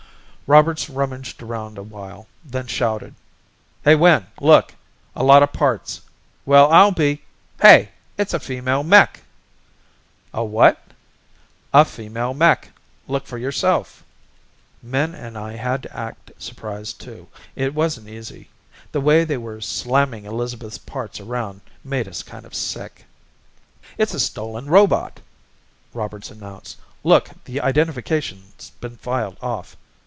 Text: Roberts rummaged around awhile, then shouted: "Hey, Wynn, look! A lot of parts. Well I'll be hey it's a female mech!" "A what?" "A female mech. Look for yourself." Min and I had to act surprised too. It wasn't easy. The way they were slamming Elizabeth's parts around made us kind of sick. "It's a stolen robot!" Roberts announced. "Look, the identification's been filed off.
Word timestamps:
Roberts 0.51 0.89
rummaged 0.89 1.41
around 1.41 1.77
awhile, 1.77 2.27
then 2.43 2.67
shouted: 2.67 3.15
"Hey, 3.85 3.95
Wynn, 3.95 4.27
look! 4.41 4.75
A 5.15 5.23
lot 5.23 5.43
of 5.43 5.53
parts. 5.53 6.01
Well 6.45 6.69
I'll 6.73 6.91
be 6.91 7.21
hey 7.61 7.91
it's 8.17 8.33
a 8.33 8.39
female 8.41 8.83
mech!" 8.83 9.21
"A 10.33 10.43
what?" 10.43 10.77
"A 11.73 11.85
female 11.85 12.33
mech. 12.33 12.69
Look 13.07 13.27
for 13.27 13.37
yourself." 13.37 14.03
Min 14.83 15.15
and 15.15 15.37
I 15.37 15.53
had 15.53 15.83
to 15.83 15.97
act 15.97 16.33
surprised 16.37 16.99
too. 16.99 17.29
It 17.55 17.73
wasn't 17.73 18.09
easy. 18.09 18.49
The 18.91 18.99
way 18.99 19.23
they 19.23 19.37
were 19.37 19.61
slamming 19.61 20.25
Elizabeth's 20.25 20.79
parts 20.79 21.21
around 21.21 21.61
made 21.81 22.09
us 22.09 22.23
kind 22.23 22.45
of 22.45 22.53
sick. 22.53 23.05
"It's 23.97 24.13
a 24.13 24.19
stolen 24.19 24.65
robot!" 24.65 25.21
Roberts 25.93 26.29
announced. 26.29 26.75
"Look, 27.05 27.29
the 27.45 27.61
identification's 27.61 28.71
been 28.81 28.97
filed 28.97 29.37
off. 29.41 29.77